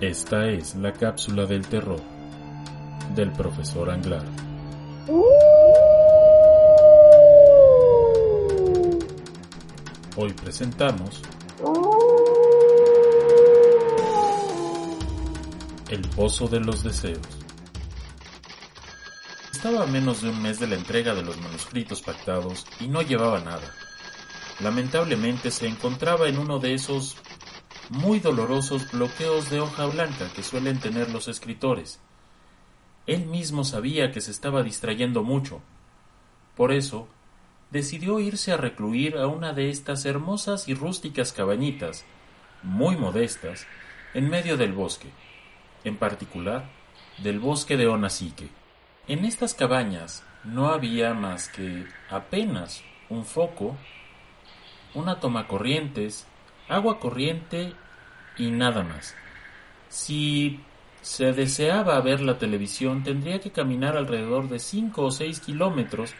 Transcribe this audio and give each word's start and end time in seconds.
Esta 0.00 0.48
es 0.48 0.76
la 0.76 0.94
cápsula 0.94 1.44
del 1.44 1.66
terror 1.66 2.00
del 3.14 3.30
profesor 3.32 3.90
Anglar. 3.90 4.24
Hoy 10.16 10.32
presentamos 10.42 11.20
El 15.90 16.00
Pozo 16.16 16.48
de 16.48 16.60
los 16.60 16.82
Deseos. 16.82 17.20
Estaba 19.52 19.82
a 19.82 19.86
menos 19.86 20.22
de 20.22 20.30
un 20.30 20.40
mes 20.40 20.58
de 20.58 20.66
la 20.66 20.76
entrega 20.76 21.14
de 21.14 21.22
los 21.22 21.38
manuscritos 21.42 22.00
pactados 22.00 22.64
y 22.80 22.88
no 22.88 23.02
llevaba 23.02 23.40
nada. 23.40 23.70
Lamentablemente 24.60 25.50
se 25.50 25.66
encontraba 25.66 26.26
en 26.26 26.38
uno 26.38 26.58
de 26.58 26.72
esos 26.72 27.18
muy 27.90 28.20
dolorosos 28.20 28.88
bloqueos 28.92 29.50
de 29.50 29.58
hoja 29.58 29.86
blanca 29.86 30.32
que 30.32 30.44
suelen 30.44 30.78
tener 30.78 31.10
los 31.10 31.26
escritores. 31.26 32.00
Él 33.08 33.26
mismo 33.26 33.64
sabía 33.64 34.12
que 34.12 34.20
se 34.20 34.30
estaba 34.30 34.62
distrayendo 34.62 35.24
mucho. 35.24 35.60
Por 36.56 36.70
eso, 36.70 37.08
decidió 37.72 38.20
irse 38.20 38.52
a 38.52 38.56
recluir 38.56 39.16
a 39.16 39.26
una 39.26 39.52
de 39.52 39.70
estas 39.70 40.04
hermosas 40.04 40.68
y 40.68 40.74
rústicas 40.74 41.32
cabañitas, 41.32 42.04
muy 42.62 42.96
modestas, 42.96 43.66
en 44.14 44.28
medio 44.28 44.56
del 44.56 44.72
bosque, 44.72 45.08
en 45.82 45.96
particular 45.96 46.70
del 47.18 47.40
bosque 47.40 47.76
de 47.76 47.88
Onasique. 47.88 48.50
En 49.08 49.24
estas 49.24 49.52
cabañas 49.52 50.22
no 50.44 50.68
había 50.68 51.12
más 51.12 51.48
que 51.48 51.86
apenas 52.08 52.84
un 53.08 53.24
foco, 53.24 53.76
una 54.94 55.18
toma 55.18 55.48
corrientes, 55.48 56.28
agua 56.70 56.98
corriente 56.98 57.74
y 58.38 58.50
nada 58.50 58.82
más. 58.82 59.14
Si 59.88 60.60
se 61.02 61.32
deseaba 61.32 62.00
ver 62.00 62.20
la 62.20 62.38
televisión, 62.38 63.02
tendría 63.02 63.40
que 63.40 63.50
caminar 63.50 63.96
alrededor 63.96 64.48
de 64.48 64.58
5 64.58 65.02
o 65.02 65.10
6 65.10 65.40
kilómetros 65.40 66.14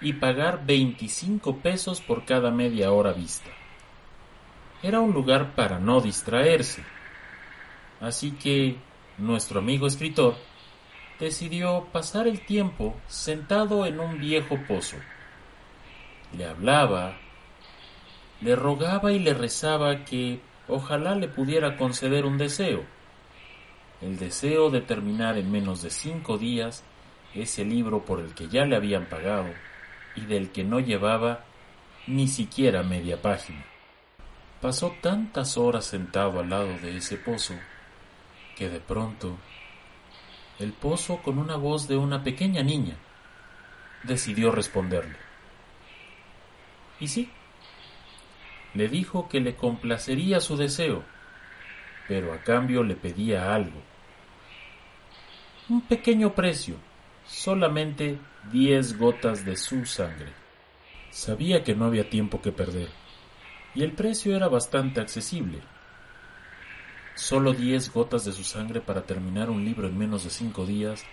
y 0.00 0.14
pagar 0.14 0.66
25 0.66 1.58
pesos 1.58 2.00
por 2.00 2.24
cada 2.24 2.50
media 2.50 2.90
hora 2.90 3.12
vista. 3.12 3.50
Era 4.82 5.00
un 5.00 5.12
lugar 5.12 5.54
para 5.54 5.78
no 5.78 6.00
distraerse. 6.00 6.82
Así 8.00 8.32
que 8.32 8.76
nuestro 9.18 9.60
amigo 9.60 9.86
escritor 9.86 10.36
decidió 11.18 11.86
pasar 11.92 12.26
el 12.26 12.44
tiempo 12.44 12.94
sentado 13.06 13.86
en 13.86 14.00
un 14.00 14.18
viejo 14.18 14.58
pozo. 14.68 14.96
Le 16.36 16.44
hablaba, 16.44 17.16
le 18.40 18.56
rogaba 18.56 19.12
y 19.12 19.18
le 19.18 19.34
rezaba 19.34 20.04
que 20.04 20.40
ojalá 20.68 21.14
le 21.14 21.28
pudiera 21.28 21.76
conceder 21.76 22.24
un 22.24 22.38
deseo. 22.38 22.84
El 24.00 24.18
deseo 24.18 24.70
de 24.70 24.82
terminar 24.82 25.38
en 25.38 25.50
menos 25.50 25.82
de 25.82 25.90
cinco 25.90 26.36
días 26.36 26.84
ese 27.34 27.64
libro 27.64 28.04
por 28.04 28.20
el 28.20 28.34
que 28.34 28.48
ya 28.48 28.64
le 28.64 28.76
habían 28.76 29.06
pagado 29.06 29.52
y 30.14 30.22
del 30.22 30.50
que 30.50 30.64
no 30.64 30.80
llevaba 30.80 31.44
ni 32.06 32.28
siquiera 32.28 32.82
media 32.82 33.20
página. 33.20 33.64
Pasó 34.60 34.94
tantas 35.00 35.56
horas 35.56 35.84
sentado 35.84 36.40
al 36.40 36.50
lado 36.50 36.78
de 36.78 36.96
ese 36.96 37.16
pozo 37.16 37.54
que 38.56 38.68
de 38.68 38.80
pronto 38.80 39.36
el 40.58 40.72
pozo 40.72 41.18
con 41.18 41.38
una 41.38 41.56
voz 41.56 41.88
de 41.88 41.96
una 41.96 42.22
pequeña 42.22 42.62
niña 42.62 42.96
decidió 44.04 44.50
responderle. 44.50 45.16
Y 46.98 47.08
sí, 47.08 47.30
le 48.76 48.88
dijo 48.88 49.28
que 49.28 49.40
le 49.40 49.56
complacería 49.56 50.40
su 50.40 50.56
deseo, 50.56 51.02
pero 52.08 52.32
a 52.32 52.38
cambio 52.38 52.82
le 52.82 52.94
pedía 52.94 53.54
algo. 53.54 53.80
Un 55.68 55.80
pequeño 55.80 56.34
precio, 56.34 56.76
solamente 57.26 58.18
diez 58.52 58.98
gotas 58.98 59.44
de 59.44 59.56
su 59.56 59.86
sangre. 59.86 60.32
Sabía 61.10 61.64
que 61.64 61.74
no 61.74 61.86
había 61.86 62.10
tiempo 62.10 62.42
que 62.42 62.52
perder, 62.52 62.90
y 63.74 63.82
el 63.82 63.92
precio 63.92 64.36
era 64.36 64.48
bastante 64.48 65.00
accesible. 65.00 65.60
Solo 67.14 67.54
diez 67.54 67.90
gotas 67.90 68.26
de 68.26 68.32
su 68.32 68.44
sangre 68.44 68.82
para 68.82 69.02
terminar 69.06 69.48
un 69.48 69.64
libro 69.64 69.88
en 69.88 69.96
menos 69.96 70.24
de 70.24 70.30
cinco 70.30 70.66
días 70.66 71.04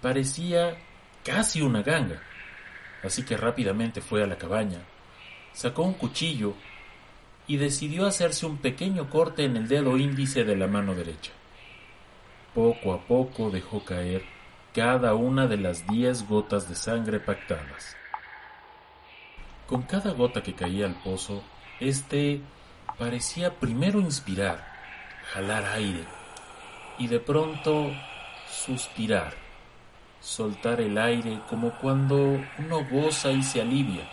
parecía 0.00 0.76
casi 1.24 1.60
una 1.60 1.82
ganga. 1.82 2.22
Así 3.02 3.24
que 3.24 3.36
rápidamente 3.36 4.00
fue 4.00 4.22
a 4.22 4.26
la 4.26 4.38
cabaña, 4.38 4.78
sacó 5.52 5.82
un 5.82 5.94
cuchillo 5.94 6.54
y 7.46 7.56
decidió 7.58 8.06
hacerse 8.06 8.46
un 8.46 8.58
pequeño 8.58 9.10
corte 9.10 9.44
en 9.44 9.56
el 9.56 9.68
dedo 9.68 9.96
índice 9.96 10.44
de 10.44 10.56
la 10.56 10.66
mano 10.66 10.94
derecha. 10.94 11.32
Poco 12.54 12.92
a 12.94 13.00
poco 13.00 13.50
dejó 13.50 13.84
caer 13.84 14.24
cada 14.74 15.14
una 15.14 15.46
de 15.46 15.56
las 15.56 15.86
diez 15.86 16.26
gotas 16.26 16.68
de 16.68 16.74
sangre 16.74 17.20
pactadas. 17.20 17.96
Con 19.66 19.82
cada 19.82 20.12
gota 20.12 20.42
que 20.42 20.54
caía 20.54 20.86
al 20.86 20.94
pozo, 20.94 21.42
éste 21.80 22.40
parecía 22.98 23.54
primero 23.54 24.00
inspirar, 24.00 24.64
jalar 25.32 25.64
aire 25.64 26.04
y 26.98 27.08
de 27.08 27.20
pronto 27.20 27.90
suspirar, 28.48 29.34
soltar 30.20 30.80
el 30.80 30.96
aire 30.98 31.40
como 31.48 31.72
cuando 31.78 32.40
uno 32.58 32.84
goza 32.90 33.30
y 33.32 33.42
se 33.42 33.60
alivia. 33.60 34.08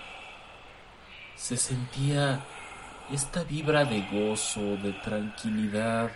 Se 1.36 1.58
sentía 1.58 2.44
esta 3.12 3.44
vibra 3.44 3.84
de 3.84 4.02
gozo, 4.12 4.78
de 4.78 4.94
tranquilidad, 5.04 6.12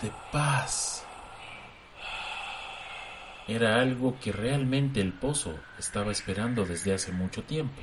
de 0.00 0.12
paz. 0.30 1.04
Era 3.48 3.80
algo 3.80 4.16
que 4.20 4.30
realmente 4.30 5.00
el 5.00 5.12
pozo 5.12 5.58
estaba 5.78 6.12
esperando 6.12 6.64
desde 6.64 6.94
hace 6.94 7.10
mucho 7.10 7.42
tiempo. 7.42 7.80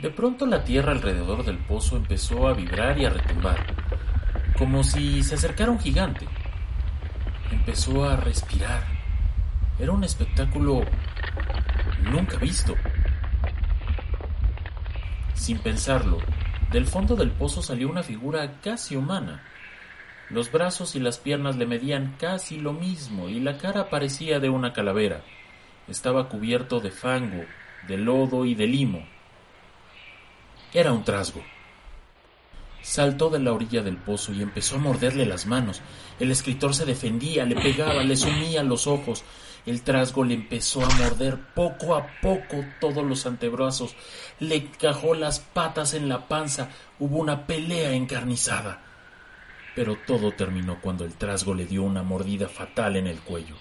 De 0.00 0.10
pronto 0.10 0.46
la 0.46 0.64
tierra 0.64 0.90
alrededor 0.92 1.44
del 1.44 1.58
pozo 1.58 1.96
empezó 1.96 2.48
a 2.48 2.54
vibrar 2.54 2.98
y 2.98 3.04
a 3.04 3.10
retumbar, 3.10 3.58
como 4.58 4.82
si 4.82 5.22
se 5.22 5.36
acercara 5.36 5.70
un 5.70 5.78
gigante. 5.78 6.26
Empezó 7.52 8.08
a 8.08 8.16
respirar. 8.16 8.82
Era 9.78 9.92
un 9.92 10.02
espectáculo 10.02 10.82
nunca 12.02 12.36
visto. 12.38 12.74
Sin 15.34 15.58
pensarlo, 15.58 16.18
del 16.72 16.86
fondo 16.86 17.16
del 17.16 17.30
pozo 17.30 17.62
salió 17.62 17.88
una 17.88 18.02
figura 18.02 18.60
casi 18.60 18.94
humana. 18.96 19.42
Los 20.28 20.52
brazos 20.52 20.94
y 20.94 21.00
las 21.00 21.18
piernas 21.18 21.56
le 21.56 21.66
medían 21.66 22.14
casi 22.18 22.60
lo 22.60 22.72
mismo 22.72 23.28
y 23.28 23.40
la 23.40 23.58
cara 23.58 23.90
parecía 23.90 24.38
de 24.38 24.48
una 24.48 24.72
calavera. 24.72 25.22
Estaba 25.88 26.28
cubierto 26.28 26.78
de 26.78 26.92
fango, 26.92 27.44
de 27.88 27.98
lodo 27.98 28.44
y 28.44 28.54
de 28.54 28.68
limo. 28.68 29.04
Era 30.72 30.92
un 30.92 31.02
trasgo. 31.02 31.42
Saltó 32.82 33.28
de 33.28 33.40
la 33.40 33.52
orilla 33.52 33.82
del 33.82 33.96
pozo 33.96 34.32
y 34.32 34.40
empezó 34.40 34.76
a 34.76 34.78
morderle 34.78 35.26
las 35.26 35.46
manos. 35.46 35.82
El 36.20 36.30
escritor 36.30 36.74
se 36.74 36.86
defendía, 36.86 37.44
le 37.44 37.56
pegaba, 37.56 38.04
le 38.04 38.16
sumía 38.16 38.62
los 38.62 38.86
ojos. 38.86 39.24
El 39.66 39.82
trasgo 39.82 40.24
le 40.24 40.34
empezó 40.34 40.84
a 40.84 40.88
morder 40.94 41.38
poco 41.54 41.94
a 41.94 42.06
poco 42.20 42.64
todos 42.80 43.04
los 43.04 43.26
antebrazos, 43.26 43.94
le 44.38 44.56
encajó 44.56 45.14
las 45.14 45.40
patas 45.40 45.94
en 45.94 46.08
la 46.08 46.28
panza, 46.28 46.70
hubo 46.98 47.18
una 47.18 47.46
pelea 47.46 47.92
encarnizada. 47.92 48.82
Pero 49.74 49.96
todo 50.06 50.32
terminó 50.32 50.80
cuando 50.80 51.04
el 51.04 51.14
trasgo 51.14 51.54
le 51.54 51.66
dio 51.66 51.82
una 51.82 52.02
mordida 52.02 52.48
fatal 52.48 52.96
en 52.96 53.06
el 53.06 53.20
cuello. 53.20 53.56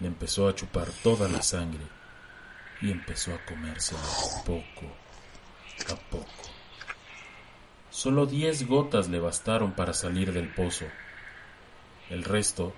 Le 0.00 0.06
empezó 0.06 0.48
a 0.48 0.54
chupar 0.54 0.88
toda 1.02 1.28
la 1.28 1.42
sangre 1.42 1.84
y 2.80 2.90
empezó 2.90 3.34
a 3.34 3.44
comérsela 3.44 4.00
poco 4.44 5.06
a 5.92 5.96
poco. 6.10 6.26
Solo 7.90 8.26
diez 8.26 8.66
gotas 8.66 9.08
le 9.08 9.20
bastaron 9.20 9.72
para 9.72 9.92
salir 9.92 10.32
del 10.32 10.48
pozo. 10.48 10.86
El 12.10 12.24
resto 12.24 12.74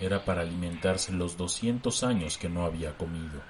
era 0.00 0.24
para 0.24 0.42
alimentarse 0.42 1.12
los 1.12 1.36
200 1.36 2.02
años 2.02 2.38
que 2.38 2.48
no 2.48 2.64
había 2.64 2.96
comido. 2.96 3.40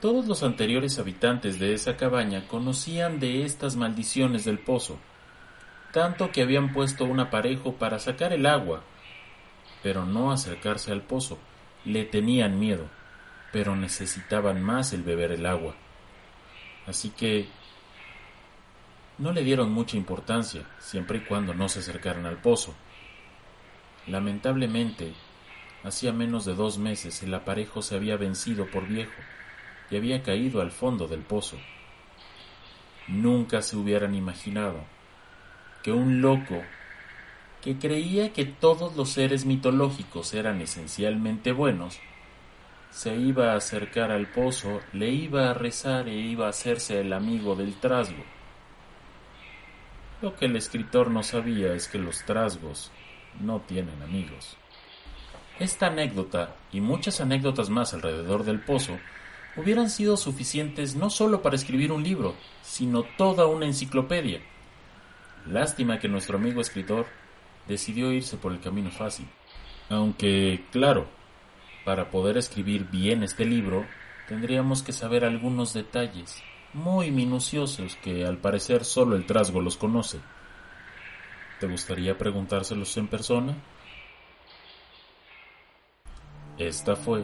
Todos 0.00 0.26
los 0.26 0.42
anteriores 0.42 0.98
habitantes 0.98 1.58
de 1.60 1.74
esa 1.74 1.96
cabaña 1.96 2.48
conocían 2.48 3.20
de 3.20 3.44
estas 3.44 3.76
maldiciones 3.76 4.44
del 4.44 4.58
pozo, 4.58 4.98
tanto 5.92 6.32
que 6.32 6.42
habían 6.42 6.72
puesto 6.72 7.04
un 7.04 7.20
aparejo 7.20 7.74
para 7.74 7.98
sacar 7.98 8.32
el 8.32 8.46
agua, 8.46 8.82
pero 9.82 10.04
no 10.04 10.32
acercarse 10.32 10.90
al 10.90 11.02
pozo. 11.02 11.38
Le 11.84 12.04
tenían 12.04 12.58
miedo, 12.58 12.88
pero 13.52 13.76
necesitaban 13.76 14.62
más 14.62 14.92
el 14.92 15.02
beber 15.02 15.32
el 15.32 15.46
agua. 15.46 15.74
Así 16.86 17.10
que 17.10 17.48
no 19.18 19.32
le 19.32 19.44
dieron 19.44 19.70
mucha 19.70 19.96
importancia, 19.96 20.64
siempre 20.80 21.18
y 21.18 21.20
cuando 21.20 21.54
no 21.54 21.68
se 21.68 21.80
acercaran 21.80 22.26
al 22.26 22.38
pozo. 22.38 22.74
Lamentablemente, 24.06 25.12
hacía 25.84 26.12
menos 26.12 26.44
de 26.44 26.54
dos 26.54 26.78
meses 26.78 27.22
el 27.22 27.32
aparejo 27.34 27.82
se 27.82 27.94
había 27.94 28.16
vencido 28.16 28.66
por 28.66 28.86
viejo 28.86 29.12
y 29.90 29.96
había 29.96 30.22
caído 30.22 30.60
al 30.60 30.72
fondo 30.72 31.06
del 31.06 31.20
pozo. 31.20 31.56
Nunca 33.08 33.62
se 33.62 33.76
hubieran 33.76 34.14
imaginado 34.14 34.84
que 35.82 35.92
un 35.92 36.20
loco 36.20 36.62
que 37.60 37.78
creía 37.78 38.32
que 38.32 38.44
todos 38.44 38.96
los 38.96 39.10
seres 39.10 39.44
mitológicos 39.44 40.34
eran 40.34 40.60
esencialmente 40.60 41.52
buenos, 41.52 41.98
se 42.90 43.16
iba 43.16 43.52
a 43.52 43.56
acercar 43.56 44.10
al 44.10 44.26
pozo, 44.26 44.80
le 44.92 45.10
iba 45.10 45.48
a 45.48 45.54
rezar 45.54 46.08
e 46.08 46.14
iba 46.14 46.46
a 46.46 46.50
hacerse 46.50 47.00
el 47.00 47.12
amigo 47.12 47.54
del 47.54 47.74
trasgo. 47.74 48.22
Lo 50.20 50.36
que 50.36 50.46
el 50.46 50.56
escritor 50.56 51.10
no 51.10 51.22
sabía 51.22 51.72
es 51.72 51.88
que 51.88 51.98
los 51.98 52.24
trasgos 52.24 52.90
no 53.40 53.60
tienen 53.60 54.02
amigos. 54.02 54.56
Esta 55.58 55.86
anécdota 55.86 56.56
y 56.72 56.80
muchas 56.80 57.20
anécdotas 57.20 57.70
más 57.70 57.94
alrededor 57.94 58.44
del 58.44 58.60
pozo 58.60 58.98
hubieran 59.56 59.90
sido 59.90 60.16
suficientes 60.16 60.96
no 60.96 61.10
solo 61.10 61.42
para 61.42 61.56
escribir 61.56 61.92
un 61.92 62.02
libro, 62.02 62.34
sino 62.62 63.02
toda 63.02 63.46
una 63.46 63.66
enciclopedia. 63.66 64.40
Lástima 65.46 65.98
que 65.98 66.08
nuestro 66.08 66.38
amigo 66.38 66.60
escritor 66.60 67.06
decidió 67.68 68.12
irse 68.12 68.36
por 68.36 68.52
el 68.52 68.60
camino 68.60 68.90
fácil. 68.90 69.26
Aunque, 69.88 70.64
claro, 70.70 71.06
para 71.84 72.10
poder 72.10 72.38
escribir 72.38 72.88
bien 72.90 73.22
este 73.22 73.44
libro, 73.44 73.86
tendríamos 74.28 74.82
que 74.82 74.92
saber 74.92 75.24
algunos 75.24 75.74
detalles 75.74 76.42
muy 76.72 77.10
minuciosos 77.10 77.96
que 77.96 78.24
al 78.24 78.38
parecer 78.38 78.84
solo 78.84 79.16
el 79.16 79.26
trasgo 79.26 79.60
los 79.60 79.76
conoce. 79.76 80.18
¿Te 81.62 81.68
gustaría 81.68 82.18
preguntárselos 82.18 82.96
en 82.96 83.06
persona? 83.06 83.54
Esta 86.58 86.96
fue 86.96 87.22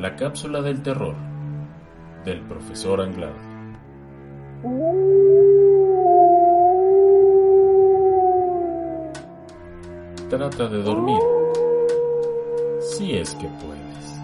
la 0.00 0.16
cápsula 0.16 0.60
del 0.62 0.82
terror 0.82 1.14
del 2.24 2.40
profesor 2.40 3.00
Anglada. 3.00 3.38
Trata 10.28 10.66
de 10.66 10.82
dormir, 10.82 11.22
si 12.80 13.14
es 13.14 13.32
que 13.36 13.46
puedes. 13.46 14.21